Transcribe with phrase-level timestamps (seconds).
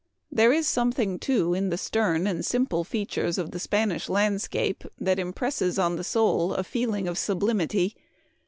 [0.31, 5.19] "There is something, too, in the stern and simple features of the Spanish landscape that
[5.19, 7.95] impresses on the soul a feeling of sublimity.